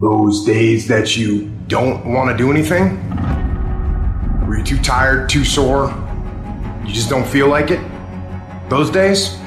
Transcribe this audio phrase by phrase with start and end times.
[0.00, 2.98] Those days that you don't want to do anything?
[4.44, 5.86] Were you too tired, too sore?
[6.84, 7.78] You just don't feel like it?
[8.68, 9.38] Those days?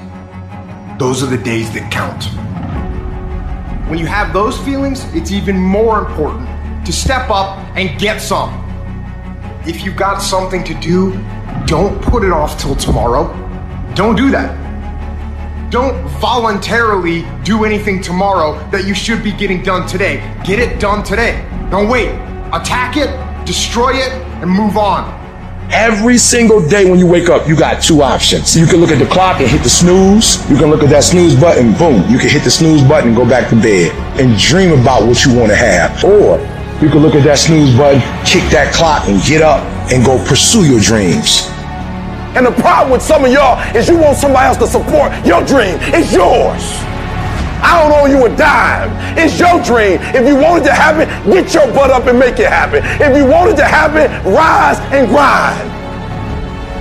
[1.00, 2.24] Those are the days that count.
[3.90, 6.48] When you have those feelings, it's even more important
[6.86, 8.50] to step up and get some.
[9.66, 11.12] If you've got something to do,
[11.66, 13.28] don't put it off till tomorrow.
[13.96, 14.67] Don't do that.
[15.70, 20.18] Don't voluntarily do anything tomorrow that you should be getting done today.
[20.46, 21.46] Get it done today.
[21.70, 22.08] Don't wait.
[22.54, 23.12] Attack it,
[23.46, 24.10] destroy it,
[24.42, 25.14] and move on.
[25.70, 28.56] Every single day when you wake up, you got two options.
[28.56, 30.50] You can look at the clock and hit the snooze.
[30.50, 32.10] You can look at that snooze button, boom.
[32.10, 35.26] You can hit the snooze button and go back to bed and dream about what
[35.26, 36.02] you want to have.
[36.06, 36.40] Or
[36.82, 40.18] you can look at that snooze button, kick that clock, and get up and go
[40.26, 41.52] pursue your dreams.
[42.38, 45.42] And the problem with some of y'all is you want somebody else to support your
[45.44, 45.74] dream.
[45.90, 46.62] It's yours.
[47.66, 48.94] I don't owe you a dime.
[49.18, 49.98] It's your dream.
[50.14, 52.86] If you want it to happen, get your butt up and make it happen.
[53.02, 55.66] If you want it to happen, rise and grind.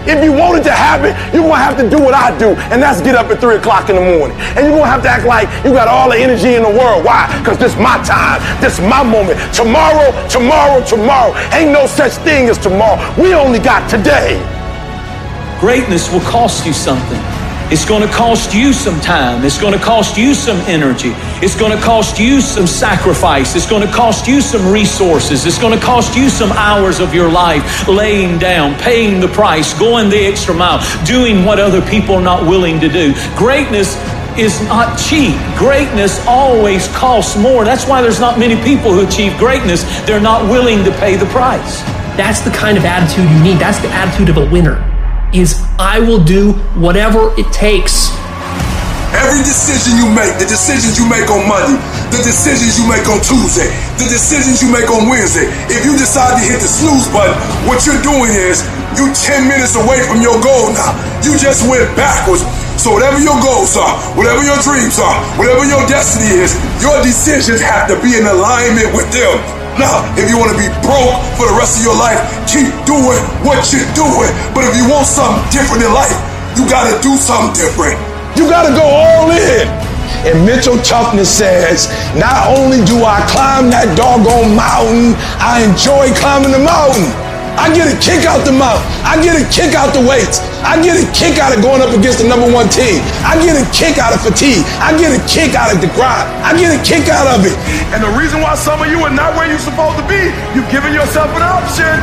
[0.06, 2.80] If you want it to happen, you're gonna have to do what I do, and
[2.80, 4.36] that's get up at 3 o'clock in the morning.
[4.54, 7.02] And you're gonna have to act like you got all the energy in the world.
[7.02, 7.26] Why?
[7.40, 8.44] Because this my time.
[8.60, 9.40] This my moment.
[9.54, 11.34] Tomorrow, tomorrow, tomorrow.
[11.56, 13.00] Ain't no such thing as tomorrow.
[13.16, 14.36] We only got today.
[15.60, 17.20] Greatness will cost you something.
[17.68, 19.44] It's going to cost you some time.
[19.44, 21.12] It's going to cost you some energy.
[21.42, 23.56] It's going to cost you some sacrifice.
[23.56, 25.46] It's going to cost you some resources.
[25.46, 29.76] It's going to cost you some hours of your life laying down, paying the price,
[29.76, 33.14] going the extra mile, doing what other people are not willing to do.
[33.34, 33.96] Greatness
[34.38, 35.34] is not cheap.
[35.56, 37.64] Greatness always costs more.
[37.64, 39.82] That's why there's not many people who achieve greatness.
[40.06, 41.80] They're not willing to pay the price.
[42.16, 43.58] That's the kind of attitude you need.
[43.58, 44.95] That's the attitude of a winner.
[45.34, 48.14] Is I will do whatever it takes.
[49.14, 51.78] Every decision you make, the decisions you make on Monday,
[52.10, 56.36] the decisions you make on Tuesday, the decisions you make on Wednesday, if you decide
[56.36, 58.66] to hit the snooze button, what you're doing is
[58.98, 60.94] you 10 minutes away from your goal now.
[61.26, 62.44] You just went backwards.
[62.76, 67.58] So whatever your goals are, whatever your dreams are, whatever your destiny is, your decisions
[67.58, 69.65] have to be in alignment with them.
[69.76, 72.16] Now, if you want to be broke for the rest of your life,
[72.48, 74.32] keep doing what you're doing.
[74.56, 76.16] But if you want something different in life,
[76.56, 78.00] you got to do something different.
[78.40, 79.68] You got to go all in.
[80.24, 86.56] And mental toughness says, not only do I climb that doggone mountain, I enjoy climbing
[86.56, 87.12] the mountain.
[87.60, 88.84] I get a kick out the mountain.
[89.04, 90.40] I get a kick out the weights.
[90.66, 92.98] I get a kick out of going up against the number one team.
[93.22, 94.66] I get a kick out of fatigue.
[94.82, 96.26] I get a kick out of the grind.
[96.42, 97.54] I get a kick out of it.
[97.94, 100.18] And the reason why some of you are not where you're supposed to be,
[100.58, 101.94] you've given yourself an option.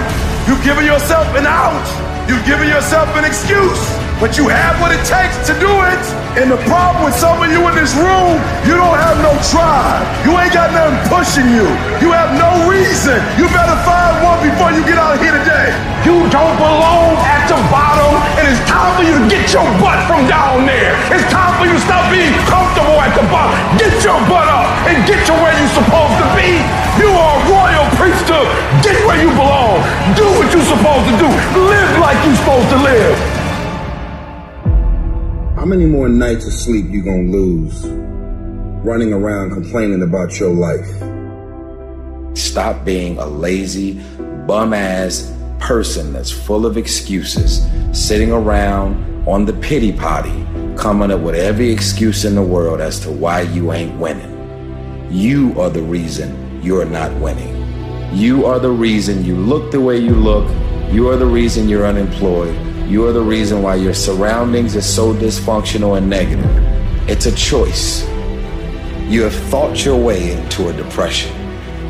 [0.47, 1.83] You've given yourself an out.
[2.31, 3.83] You've given yourself an excuse.
[4.23, 6.03] But you have what it takes to do it.
[6.39, 9.99] And the problem with some of you in this room, you don't have no drive.
[10.23, 11.67] You ain't got nothing pushing you.
[11.99, 13.19] You have no reason.
[13.35, 15.75] You better find one before you get out of here today.
[16.07, 17.92] You don't belong at the bottom,
[18.37, 20.97] and it's time for you to get your butt from down there.
[21.13, 23.53] It's time for you to stop being comfortable at the bottom.
[23.77, 26.49] Get your butt up and get to where you're supposed to be.
[26.97, 28.49] You are a royal priesthood.
[28.81, 29.85] Get where you belong.
[30.17, 31.29] Do what you're supposed to do.
[31.29, 33.17] Live like you're supposed to live.
[35.55, 37.85] How many more nights of sleep you gonna lose
[38.83, 40.89] running around complaining about your life?
[42.37, 43.93] Stop being a lazy,
[44.45, 45.32] bum ass
[45.63, 51.71] person that's full of excuses, sitting around on the pity potty, coming up with every
[51.71, 54.29] excuse in the world as to why you ain't winning.
[55.09, 57.55] You are the reason you're not winning.
[58.13, 60.49] You are the reason you look the way you look.
[60.91, 62.57] You are the reason you're unemployed.
[62.89, 66.45] You are the reason why your surroundings are so dysfunctional and negative.
[67.09, 68.05] It's a choice.
[69.07, 71.33] You have thought your way into a depression.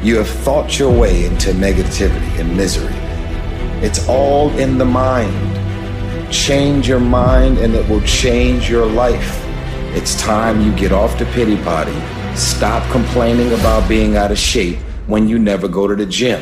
[0.03, 2.93] You have thought your way into negativity and misery.
[3.83, 5.33] It's all in the mind.
[6.33, 9.41] Change your mind and it will change your life.
[9.93, 11.91] It's time you get off the pity party.
[12.33, 14.77] Stop complaining about being out of shape
[15.07, 16.41] when you never go to the gym.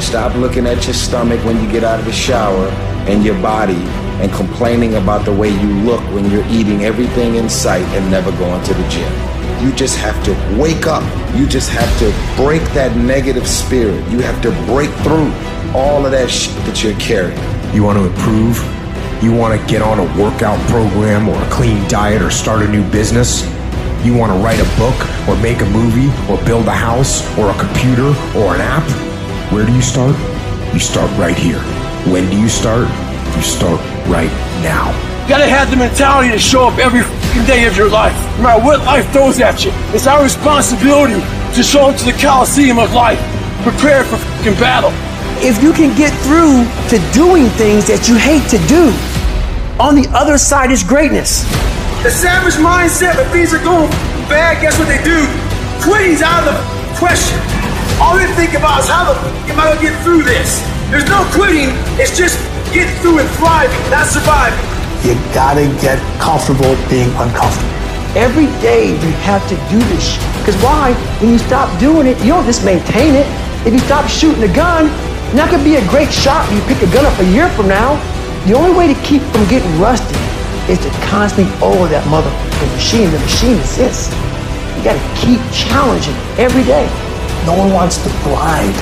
[0.00, 2.66] Stop looking at your stomach when you get out of the shower
[3.06, 3.80] and your body
[4.20, 8.32] and complaining about the way you look when you're eating everything in sight and never
[8.32, 9.35] going to the gym.
[9.62, 11.02] You just have to wake up.
[11.34, 14.06] You just have to break that negative spirit.
[14.10, 15.32] You have to break through
[15.74, 17.38] all of that shit that you're carrying.
[17.74, 18.56] You want to improve?
[19.22, 22.68] You want to get on a workout program or a clean diet or start a
[22.68, 23.44] new business?
[24.04, 27.50] You want to write a book or make a movie or build a house or
[27.50, 28.84] a computer or an app?
[29.50, 30.14] Where do you start?
[30.74, 31.60] You start right here.
[32.12, 32.88] When do you start?
[33.34, 34.30] You start right
[34.62, 34.92] now.
[35.22, 37.02] You gotta have the mentality to show up every
[37.36, 39.70] fucking day of your life, no matter what life throws at you.
[39.92, 41.20] It's our responsibility
[41.54, 43.20] to show up to the Coliseum of life,
[43.62, 44.90] prepare for fucking battle.
[45.44, 48.88] If you can get through to doing things that you hate to do,
[49.76, 51.44] on the other side is greatness.
[52.02, 53.90] The savage mindset, when things are going
[54.32, 55.28] bad, guess what they do?
[55.84, 56.60] Quitting's out of the
[56.96, 57.36] question.
[58.00, 59.16] All they think about is how the
[59.52, 60.64] am I gonna get through this?
[60.88, 61.68] There's no quitting,
[62.00, 62.40] it's just
[62.72, 64.75] get through and thrive, not survive.
[65.04, 67.72] You gotta get comfortable being uncomfortable.
[68.16, 70.16] Every day you have to do this.
[70.40, 70.94] Because why?
[71.20, 73.26] When you stop doing it, you don't just maintain it.
[73.66, 74.86] If you stop shooting a gun,
[75.26, 77.50] you're not gonna be a great shot when you pick a gun up a year
[77.50, 77.98] from now.
[78.46, 80.14] The only way to keep from getting rusty
[80.70, 83.10] is to constantly over that motherfucking machine.
[83.10, 84.14] The machine exists.
[84.78, 86.86] You gotta keep challenging every day.
[87.44, 88.74] No one wants to grind.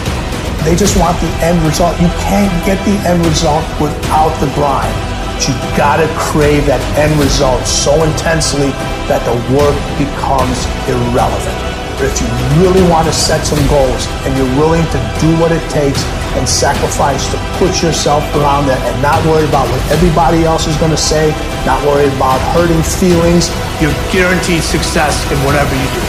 [0.65, 2.01] They just want the end result.
[2.01, 5.14] You can't get the end result without the grind.
[5.35, 8.71] But you gotta crave that end result so intensely
[9.11, 10.55] that the work becomes
[10.87, 11.59] irrelevant.
[11.99, 12.31] But if you
[12.63, 16.07] really want to set some goals and you're willing to do what it takes
[16.39, 20.79] and sacrifice to put yourself around that and not worry about what everybody else is
[20.79, 21.35] going to say,
[21.67, 23.51] not worry about hurting feelings,
[23.83, 26.03] you're guaranteed success in whatever you do.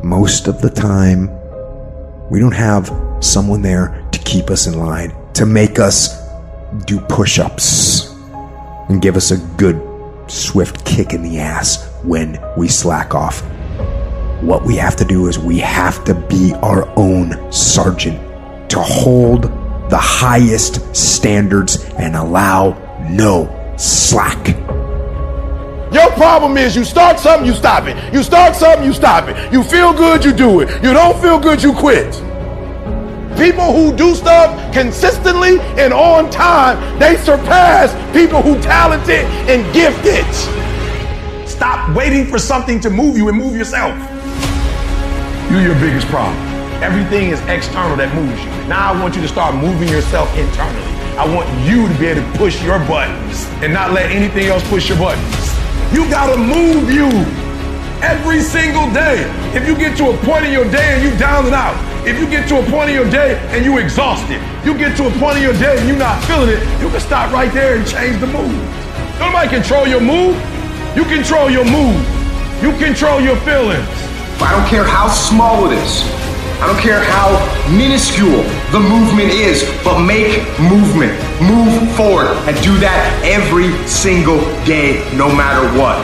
[0.00, 1.28] Most of the time,
[2.32, 2.88] we don't have
[3.20, 6.17] someone there to keep us in line, to make us
[6.86, 8.14] do push ups,
[8.88, 9.80] and give us a good,
[10.28, 13.42] swift kick in the ass when we slack off.
[14.42, 18.18] What we have to do is we have to be our own sergeant
[18.70, 19.44] to hold
[19.90, 22.76] the highest standards and allow
[23.10, 24.48] no slack.
[25.92, 28.12] Your problem is you start something, you stop it.
[28.12, 29.52] You start something, you stop it.
[29.52, 30.68] You feel good, you do it.
[30.82, 32.14] You don't feel good, you quit.
[33.38, 40.26] People who do stuff consistently and on time, they surpass people who talented and gifted.
[41.48, 43.94] Stop waiting for something to move you and move yourself.
[45.52, 46.36] You're your biggest problem.
[46.82, 48.50] Everything is external that moves you.
[48.68, 50.82] Now I want you to start moving yourself internally.
[51.14, 54.68] I want you to be able to push your buttons and not let anything else
[54.68, 55.54] push your buttons.
[55.94, 57.06] You gotta move you
[58.02, 59.22] every single day.
[59.54, 61.74] If you get to a point in your day and you down and out,
[62.08, 65.06] if you get to a point in your day and you exhausted, you get to
[65.06, 67.76] a point in your day and you're not feeling it, you can stop right there
[67.76, 68.56] and change the mood.
[69.20, 70.32] Nobody control your mood.
[70.96, 72.00] You control your mood.
[72.64, 73.84] You control your feelings.
[74.40, 76.02] I don't care how small it is.
[76.64, 77.28] I don't care how
[77.76, 81.12] minuscule the movement is, but make movement.
[81.44, 86.00] Move forward and do that every single day, no matter what,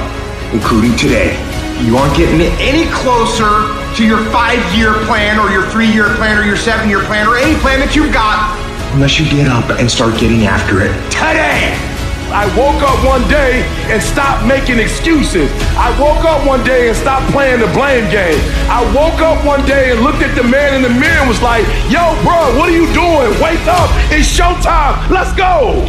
[0.53, 1.33] including today.
[1.81, 6.37] You aren't getting any closer to your five year plan or your three year plan
[6.37, 8.51] or your seven year plan or any plan that you've got
[8.95, 11.71] unless you get up and start getting after it today.
[12.35, 15.47] I woke up one day and stopped making excuses.
[15.79, 18.39] I woke up one day and stopped playing the blame game.
[18.67, 21.43] I woke up one day and looked at the man in the mirror and was
[21.43, 23.31] like, yo, bro, what are you doing?
[23.39, 23.87] Wake up.
[24.11, 24.99] It's showtime.
[25.11, 25.87] Let's go.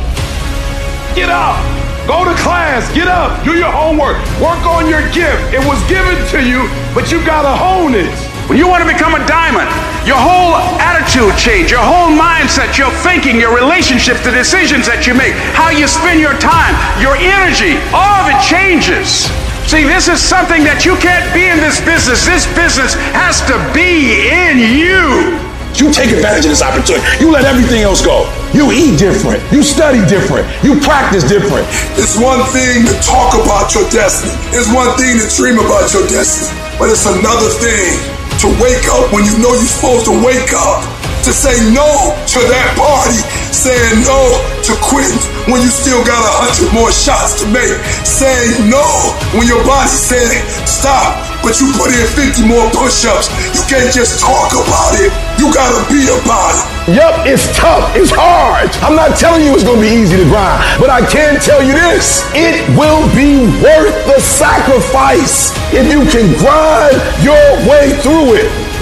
[1.17, 1.84] Get up.
[2.05, 2.85] Go to class.
[2.93, 3.43] Get up.
[3.43, 4.21] Do your homework.
[4.37, 5.41] Work on your gift.
[5.49, 8.13] It was given to you, but you got to hone it.
[8.45, 9.65] When you want to become a diamond,
[10.05, 15.17] your whole attitude change, your whole mindset, your thinking, your relationship, the decisions that you
[15.17, 19.25] make, how you spend your time, your energy, all of it changes.
[19.65, 22.21] See, this is something that you can't be in this business.
[22.21, 25.44] This business has to be in you.
[25.75, 27.03] You take advantage of this opportunity.
[27.19, 28.31] You let everything else go.
[28.55, 29.43] You eat different.
[29.51, 30.47] You study different.
[30.63, 31.67] You practice different.
[31.99, 34.31] It's one thing to talk about your destiny.
[34.55, 36.47] It's one thing to dream about your destiny.
[36.79, 37.91] But it's another thing
[38.39, 40.79] to wake up when you know you're supposed to wake up,
[41.27, 43.19] to say no to that party,
[43.55, 44.19] saying no
[44.67, 45.15] to quitting
[45.47, 47.71] when you still got a hundred more shots to make,
[48.03, 48.83] saying no
[49.31, 50.27] when your body said
[50.67, 53.31] stop, but you put in 50 more push-ups.
[53.55, 55.07] You can't just talk about it.
[55.39, 56.99] You gotta be about it.
[56.99, 57.95] Yep, it's tough.
[57.95, 58.67] It's hard.
[58.83, 61.71] I'm not telling you it's gonna be easy to grind, but I can tell you
[61.71, 62.27] this.
[62.35, 68.74] It will be worth the sacrifice if you can grind your way through it.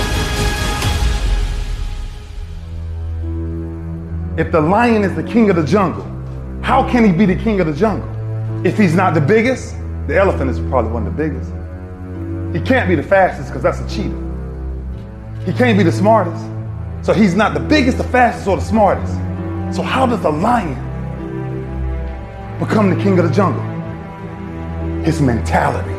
[4.35, 6.03] If the lion is the king of the jungle,
[6.63, 8.09] how can he be the king of the jungle?
[8.65, 9.75] If he's not the biggest,
[10.07, 11.51] the elephant is probably one of the biggest.
[12.55, 15.43] He can't be the fastest because that's a cheetah.
[15.45, 16.43] He can't be the smartest.
[17.03, 19.13] So he's not the biggest, the fastest, or the smartest.
[19.75, 20.73] So how does the lion
[22.57, 23.61] become the king of the jungle?
[25.03, 25.93] His mentality.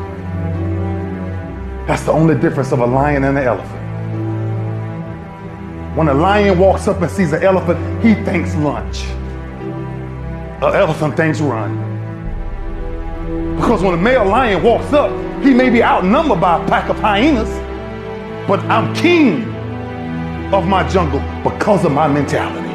[1.87, 3.84] That's the only difference of a lion and an elephant.
[5.95, 9.05] When a lion walks up and sees an elephant, he thinks lunch.
[10.61, 11.73] An elephant thinks run.
[13.55, 15.13] Because when a male lion walks up,
[15.45, 17.49] he may be outnumbered by a pack of hyenas,
[18.49, 19.45] but I'm king
[20.53, 22.75] of my jungle because of my mentality.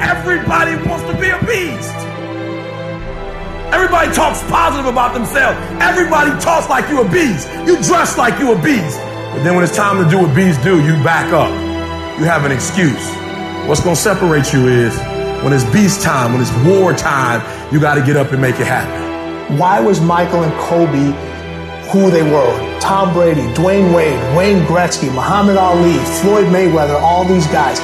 [0.00, 1.94] Everybody wants to be a beast.
[3.72, 5.56] Everybody talks positive about themselves.
[5.80, 7.48] Everybody talks like you a beast.
[7.66, 8.98] You dress like you a beast.
[8.98, 11.65] But then when it's time to do what beasts do, you back up.
[12.18, 13.14] You have an excuse.
[13.68, 14.96] What's going to separate you is
[15.44, 18.58] when it's beast time, when it's war time, you got to get up and make
[18.58, 19.58] it happen.
[19.58, 21.12] Why was Michael and Kobe
[21.90, 22.80] who they were?
[22.80, 27.80] Tom Brady, Dwyane Wade, Wayne Gretzky, Muhammad Ali, Floyd Mayweather, all these guys.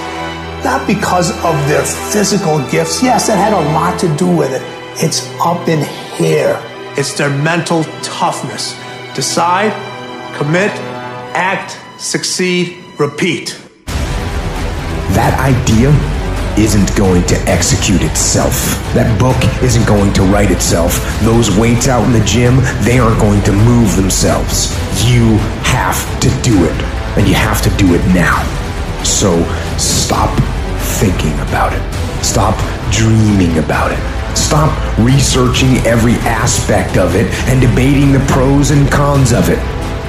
[0.65, 3.03] Not because of their physical gifts.
[3.03, 4.63] Yes, that had a lot to do with it.
[5.05, 5.85] It's up in
[6.17, 6.59] here.
[6.97, 8.75] It's their mental toughness.
[9.15, 9.73] Decide,
[10.39, 10.71] commit,
[11.35, 13.62] act, succeed, repeat.
[15.13, 15.93] That idea
[16.57, 18.53] isn't going to execute itself.
[18.93, 21.01] That book isn't going to write itself.
[21.21, 24.73] Those weights out in the gym, they aren't going to move themselves.
[25.05, 26.79] You have to do it,
[27.17, 28.41] and you have to do it now.
[29.05, 29.43] So
[29.77, 30.33] stop
[31.01, 31.83] thinking about it.
[32.25, 32.57] Stop
[32.91, 34.01] dreaming about it.
[34.37, 39.61] Stop researching every aspect of it and debating the pros and cons of it.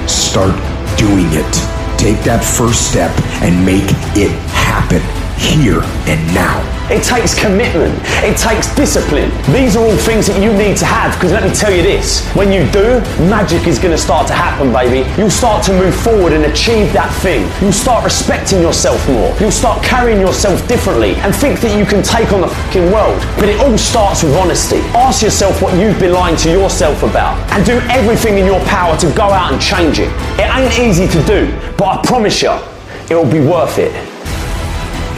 [0.08, 0.54] Start
[0.96, 1.73] doing it.
[1.96, 6.64] Take that first step and make it happen here and now.
[6.90, 7.96] It takes commitment.
[8.20, 9.32] It takes discipline.
[9.52, 12.28] These are all things that you need to have because let me tell you this
[12.36, 15.08] when you do, magic is going to start to happen, baby.
[15.16, 17.48] You'll start to move forward and achieve that thing.
[17.62, 19.34] You'll start respecting yourself more.
[19.40, 23.16] You'll start carrying yourself differently and think that you can take on the fucking world.
[23.40, 24.80] But it all starts with honesty.
[24.92, 28.96] Ask yourself what you've been lying to yourself about and do everything in your power
[28.98, 30.12] to go out and change it.
[30.36, 31.48] It ain't easy to do,
[31.78, 32.52] but I promise you,
[33.08, 34.13] it'll be worth it.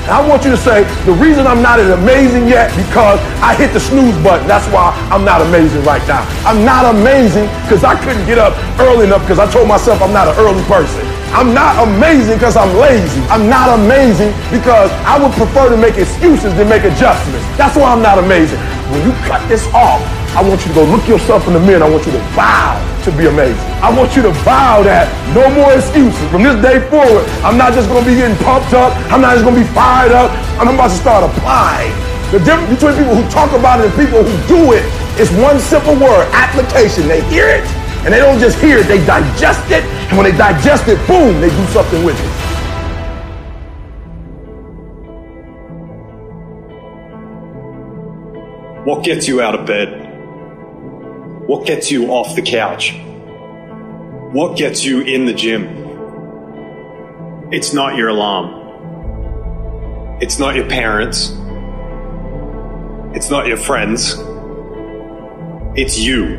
[0.07, 3.75] I want you to say, the reason I'm not as amazing yet because I hit
[3.75, 4.47] the snooze button.
[4.47, 6.23] That's why I'm not amazing right now.
[6.47, 10.15] I'm not amazing because I couldn't get up early enough because I told myself I'm
[10.15, 11.03] not an early person.
[11.35, 13.19] I'm not amazing because I'm lazy.
[13.35, 17.43] I'm not amazing because I would prefer to make excuses than make adjustments.
[17.59, 18.63] That's why I'm not amazing.
[18.95, 19.99] When you cut this off,
[20.39, 22.23] I want you to go look yourself in the mirror and I want you to
[22.39, 23.63] vow to be amazing.
[23.79, 26.19] I want you to vow that no more excuses.
[26.35, 28.91] From this day forward, I'm not just gonna be getting pumped up.
[29.15, 30.35] I'm not just gonna be fired up.
[30.59, 31.95] I'm about to start applying.
[32.35, 34.83] The difference between people who talk about it and people who do it
[35.23, 37.07] is one simple word, application.
[37.07, 37.63] They hear it
[38.03, 39.83] and they don't just hear it, they digest it.
[40.11, 42.33] And when they digest it, boom, they do something with it.
[48.87, 50.06] What gets you out of bed?
[51.47, 52.93] What gets you off the couch?
[54.33, 55.65] What gets you in the gym?
[57.53, 60.19] It's not your alarm.
[60.21, 61.31] It's not your parents.
[63.15, 64.17] It's not your friends.
[65.77, 66.39] It's you.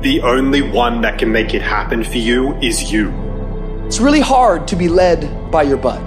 [0.00, 3.12] The only one that can make it happen for you is you.
[3.86, 6.04] It's really hard to be led by your butt.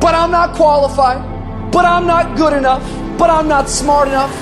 [0.00, 1.70] But I'm not qualified.
[1.70, 2.82] But I'm not good enough.
[3.16, 4.34] But I'm not smart enough.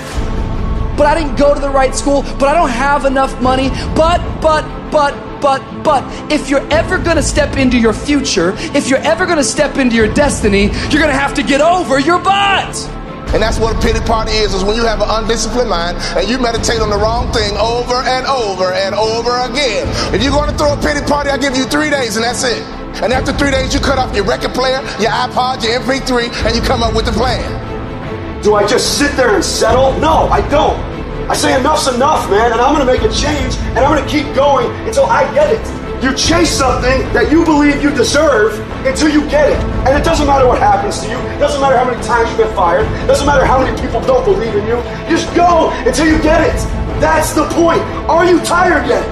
[0.99, 2.23] But I didn't go to the right school.
[2.39, 3.71] But I don't have enough money.
[3.95, 6.05] But, but, but, but, but.
[6.31, 10.13] If you're ever gonna step into your future, if you're ever gonna step into your
[10.13, 12.77] destiny, you're gonna have to get over your butt.
[13.33, 16.27] And that's what a pity party is, is when you have an undisciplined mind and
[16.27, 19.87] you meditate on the wrong thing over and over and over again.
[20.15, 22.43] If you're going to throw a pity party, I give you three days and that's
[22.43, 22.63] it.
[23.05, 26.57] And after three days, you cut off your record player, your iPod, your MP3, and
[26.57, 27.78] you come up with a plan.
[28.43, 29.99] Do I just sit there and settle?
[29.99, 30.79] No, I don't.
[31.29, 34.33] I say enough's enough, man, and I'm gonna make a change, and I'm gonna keep
[34.35, 35.65] going until I get it.
[36.03, 38.55] You chase something that you believe you deserve
[38.87, 39.59] until you get it.
[39.83, 41.19] And it doesn't matter what happens to you.
[41.35, 42.87] It doesn't matter how many times you get fired.
[43.03, 44.79] It doesn't matter how many people don't believe in you.
[45.11, 46.55] Just go until you get it.
[47.03, 47.83] That's the point.
[48.07, 49.03] Are you tired yet?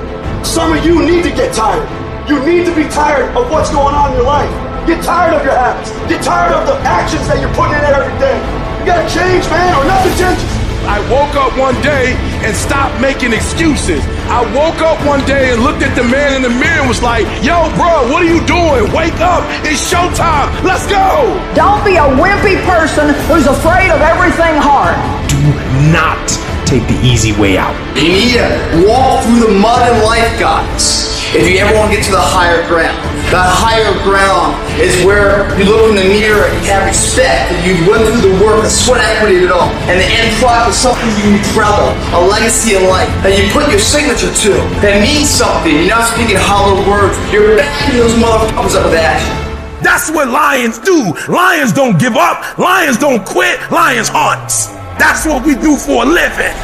[0.47, 1.83] Some of you need to get tired.
[2.31, 4.49] You need to be tired of what's going on in your life.
[4.87, 5.91] Get tired of your habits.
[6.07, 8.66] Get tired of the actions that you're putting in every day.
[8.87, 10.47] You gotta change, man, or nothing changes.
[10.87, 12.15] I woke up one day
[12.47, 13.99] and stopped making excuses.
[14.31, 17.03] I woke up one day and looked at the man in the mirror and was
[17.03, 18.87] like, yo, bro, what are you doing?
[18.95, 19.43] Wake up.
[19.67, 20.55] It's showtime.
[20.63, 21.35] Let's go.
[21.59, 24.95] Don't be a wimpy person who's afraid of everything hard.
[25.27, 25.43] Do
[25.91, 26.23] not
[26.63, 27.75] take the easy way out.
[27.99, 31.19] You need to walk through the mud and life, guys.
[31.35, 33.03] If you ever want to get to the higher ground,
[33.35, 37.59] that higher ground is where you look in the mirror and you have respect that
[37.67, 39.67] you've went through the work, the sweat equity of it all.
[39.91, 43.11] And the end product is something you can be proud of, a legacy in life
[43.27, 45.75] that you put your signature to, that means something.
[45.75, 47.19] You're not speaking hollow words.
[47.35, 49.35] You're backing those motherfuckers up with action.
[49.83, 51.11] That's what lions do.
[51.27, 52.59] Lions don't give up.
[52.59, 53.59] Lions don't quit.
[53.75, 54.71] Lions hunt.
[55.03, 56.55] That's what we do for a living.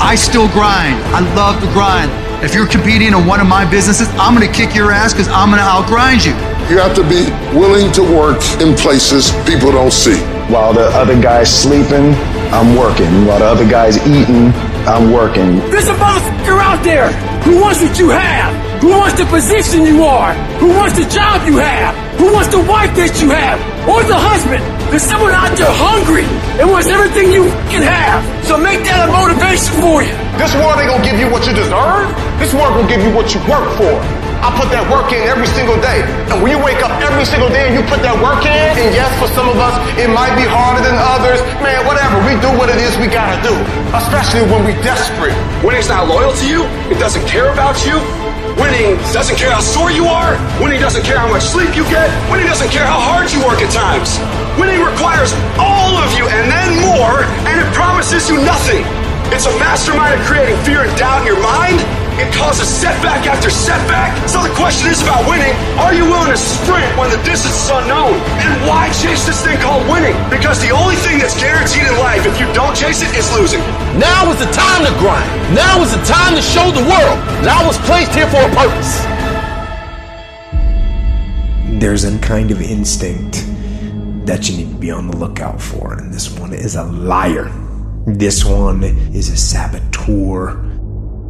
[0.00, 0.96] I still grind.
[1.12, 2.23] I love to grind.
[2.44, 5.48] If you're competing in one of my businesses, I'm gonna kick your ass because I'm
[5.48, 6.36] gonna outgrind you.
[6.68, 7.24] You have to be
[7.56, 10.20] willing to work in places people don't see.
[10.52, 12.12] While the other guy's sleeping,
[12.52, 13.24] I'm working.
[13.24, 14.52] While the other guy's eating,
[14.84, 15.56] I'm working.
[15.72, 17.08] There's a motherfucker out there
[17.48, 21.48] who wants what you have, who wants the position you are, who wants the job
[21.48, 23.56] you have, who wants the wife that you have,
[23.88, 24.60] or the husband.
[24.92, 26.28] There's someone out there hungry
[26.60, 28.20] and wants everything you can have.
[28.44, 30.12] So make that a motivation for you.
[30.36, 32.12] This world ain't gonna give you what you deserve.
[32.54, 33.90] This will give you what you work for.
[34.38, 36.06] I put that work in every single day.
[36.30, 38.94] And when you wake up every single day and you put that work in, and
[38.94, 41.42] yes, for some of us, it might be harder than others.
[41.58, 42.14] Man, whatever.
[42.22, 43.50] We do what it is we gotta do.
[43.90, 45.34] Especially when we're desperate.
[45.66, 46.62] Winning's not loyal to you.
[46.94, 47.98] It doesn't care about you.
[48.54, 50.38] Winning doesn't care how sore you are.
[50.62, 52.06] Winning doesn't care how much sleep you get.
[52.30, 54.14] Winning doesn't care how hard you work at times.
[54.62, 58.86] Winning requires all of you and then more, and it promises you nothing.
[59.34, 61.82] It's a mastermind of creating fear and doubt in your mind.
[62.14, 64.14] It causes setback after setback.
[64.28, 65.50] So the question is about winning.
[65.82, 68.14] Are you willing to sprint when the distance is unknown?
[68.38, 70.14] And why chase this thing called winning?
[70.30, 73.58] Because the only thing that's guaranteed in life, if you don't chase it, is losing.
[73.98, 75.26] Now is the time to grind.
[75.58, 78.50] Now is the time to show the world that I was placed here for a
[78.54, 79.02] purpose.
[81.80, 83.42] There's a kind of instinct
[84.26, 87.50] that you need to be on the lookout for, and this one is a liar.
[88.06, 90.73] This one is a saboteur.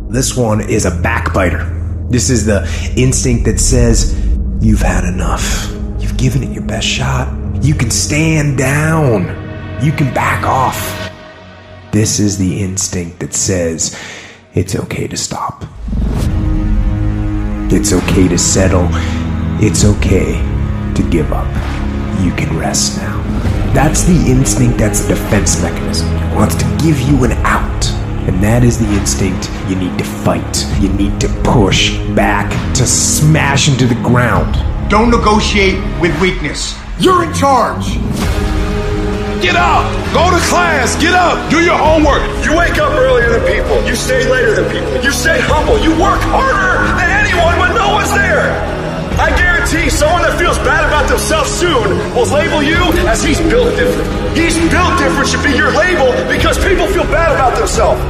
[0.09, 1.65] This one is a backbiter.
[2.11, 2.63] This is the
[2.97, 4.15] instinct that says,
[4.61, 5.71] You've had enough.
[5.99, 7.29] You've given it your best shot.
[7.63, 9.23] You can stand down.
[9.83, 11.11] You can back off.
[11.93, 13.99] This is the instinct that says,
[14.53, 15.65] It's okay to stop.
[17.73, 18.89] It's okay to settle.
[19.61, 20.35] It's okay
[20.95, 21.49] to give up.
[22.23, 23.21] You can rest now.
[23.73, 26.09] That's the instinct, that's the defense mechanism.
[26.15, 27.87] It wants to give you an out.
[28.29, 30.67] And that is the instinct you need to fight.
[30.81, 34.55] You need to push back, to smash into the ground.
[34.91, 36.79] Don't negotiate with weakness.
[36.99, 37.97] You're in charge.
[39.41, 39.85] Get up!
[40.13, 40.97] Go to class!
[41.01, 41.51] Get up!
[41.51, 42.23] Do your homework!
[42.45, 43.83] You wake up earlier than people.
[43.85, 45.03] You stay later than people.
[45.03, 45.79] You stay humble.
[45.81, 48.53] You work harder than anyone when no one's there.
[49.21, 53.77] I guarantee someone that feels bad about themselves soon will label you as he's built
[53.77, 54.09] different.
[54.37, 58.01] He's built different should be your label because people feel bad about themselves.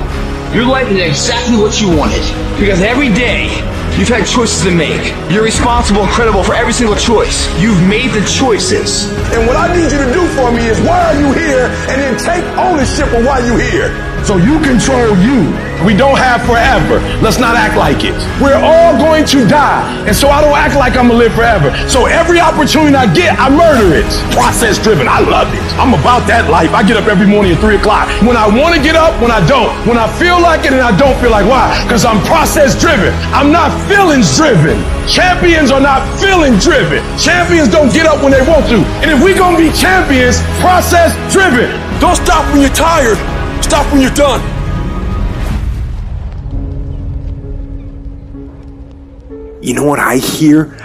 [0.54, 2.22] Your life is exactly what you wanted.
[2.60, 3.50] Because every day,
[3.98, 5.02] you've had choices to make.
[5.28, 7.50] You're responsible and credible for every single choice.
[7.58, 9.10] You've made the choices.
[9.34, 11.66] And what I need you to do for me is why are you here?
[11.90, 14.13] And then take ownership of why you're here.
[14.24, 15.52] So you control you.
[15.84, 16.96] We don't have forever.
[17.20, 18.16] Let's not act like it.
[18.40, 19.84] We're all going to die.
[20.08, 21.68] And so I don't act like I'm going to live forever.
[21.92, 24.08] So every opportunity I get, I murder it.
[24.32, 25.04] Process driven.
[25.04, 25.60] I love it.
[25.76, 26.72] I'm about that life.
[26.72, 28.08] I get up every morning at 3 o'clock.
[28.24, 29.68] When I want to get up, when I don't.
[29.84, 31.68] When I feel like it and I don't feel like why?
[31.84, 33.12] Because I'm process driven.
[33.36, 34.80] I'm not feelings driven.
[35.04, 37.04] Champions are not feeling driven.
[37.20, 38.80] Champions don't get up when they want to.
[39.04, 41.68] And if we're going to be champions, process driven.
[42.00, 43.20] Don't stop when you're tired.
[43.74, 44.40] Stop when you're done.
[49.60, 50.78] You know what I hear?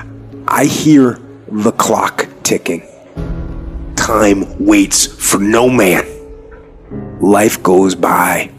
[0.48, 1.20] I hear
[1.52, 2.82] the clock ticking.
[3.96, 6.04] Time waits for no man.
[7.22, 8.50] Life goes by,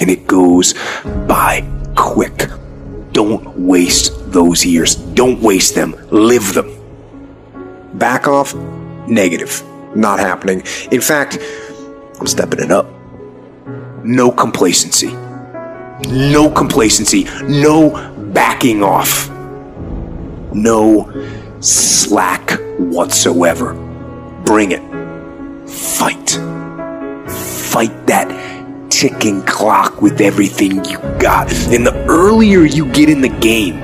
[0.00, 0.74] and it goes
[1.26, 2.48] by quick.
[3.10, 4.94] Don't waste those years.
[4.94, 5.96] Don't waste them.
[6.12, 6.70] Live them.
[7.94, 8.54] Back off?
[9.08, 9.64] Negative.
[9.96, 10.62] Not happening.
[10.92, 11.40] In fact,
[12.20, 12.95] I'm stepping it up.
[14.06, 15.12] No complacency.
[16.08, 17.24] No complacency.
[17.42, 17.90] No
[18.32, 19.28] backing off.
[20.54, 21.10] No
[21.58, 23.74] slack whatsoever.
[24.44, 24.82] Bring it.
[25.68, 26.30] Fight.
[27.28, 31.52] Fight that ticking clock with everything you got.
[31.72, 33.82] And the earlier you get in the game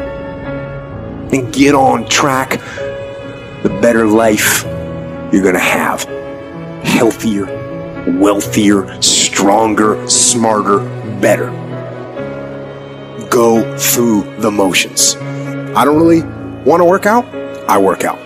[1.33, 2.61] and get on track,
[3.65, 4.63] the better life
[5.33, 6.05] you're going to have.
[6.85, 7.47] Healthier,
[8.07, 10.79] wealthier, stronger, smarter,
[11.21, 11.51] better.
[13.31, 15.17] Go through the motions.
[15.75, 16.23] I don't really
[16.65, 17.25] want to work out.
[17.69, 18.19] I work out.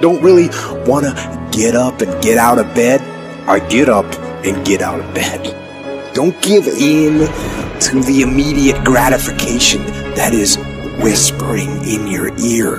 [0.00, 0.48] Don't really
[0.86, 3.00] want to get up and get out of bed.
[3.48, 4.06] I get up
[4.44, 6.14] and get out of bed.
[6.14, 7.28] Don't give in
[7.80, 10.56] to the immediate gratification that is
[11.02, 12.78] whispering in your ear.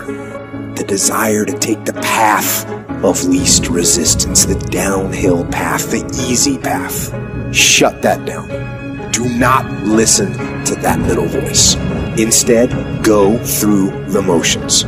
[0.75, 2.65] The desire to take the path
[3.05, 7.13] of least resistance, the downhill path, the easy path.
[7.55, 8.47] Shut that down.
[9.11, 10.33] Do not listen
[10.65, 11.75] to that little voice.
[12.17, 12.71] Instead,
[13.03, 14.85] go through the motions.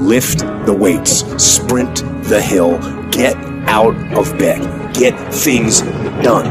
[0.00, 2.78] Lift the weights, sprint the hill,
[3.10, 3.36] get
[3.68, 5.80] out of bed, get things
[6.22, 6.46] done.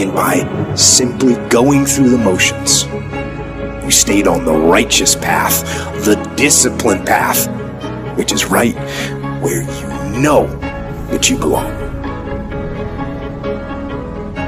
[0.00, 2.86] And by simply going through the motions.
[3.84, 5.62] You stayed on the righteous path,
[6.04, 7.46] the disciplined path,
[8.16, 8.74] which is right
[9.42, 10.46] where you know
[11.10, 11.70] that you belong.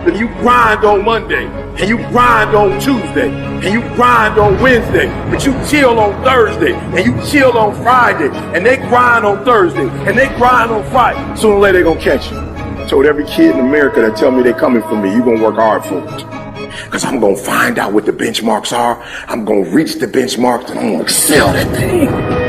[0.07, 5.07] If you grind on Monday, and you grind on Tuesday, and you grind on Wednesday,
[5.31, 9.89] but you chill on Thursday, and you chill on Friday, and they grind on Thursday,
[10.07, 12.39] and they grind on Friday, sooner or later they're gonna catch you.
[12.39, 15.43] I told every kid in America that tell me they're coming for me, you're gonna
[15.43, 16.91] work hard for it.
[16.91, 20.79] Cause I'm gonna find out what the benchmarks are, I'm gonna reach the benchmarks, and
[20.79, 22.42] I'm gonna excel that thing.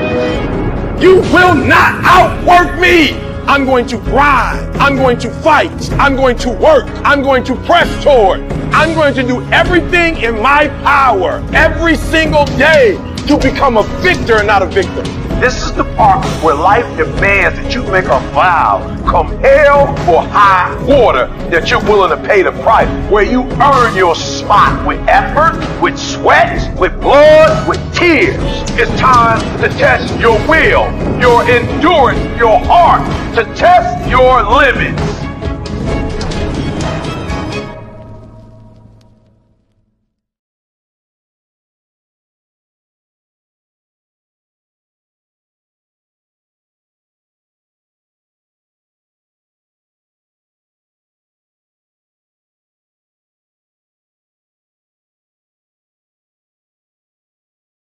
[1.03, 3.11] You will not outwork me!
[3.45, 4.73] I'm going to grind.
[4.77, 5.91] I'm going to fight.
[5.99, 6.85] I'm going to work.
[7.03, 8.39] I'm going to press toward.
[8.71, 12.95] I'm going to do everything in my power every single day
[13.27, 15.05] to become a victor and not a victim.
[15.39, 20.23] This is the part where life demands that you make a vow, come hell or
[20.23, 24.99] high water, that you're willing to pay the price, where you earn your spot with
[25.07, 28.35] effort, with sweat, with blood, with tears.
[28.79, 33.05] It's time to test your will, your endurance, your heart,
[33.35, 35.32] to test your limits.